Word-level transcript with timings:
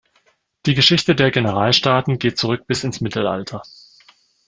Die 0.65 0.73
Geschichte 0.73 1.13
der 1.13 1.29
Generalstaaten 1.29 2.17
geht 2.17 2.35
zurück 2.39 2.65
bis 2.65 2.83
ins 2.83 3.01
Mittelalter. 3.01 3.61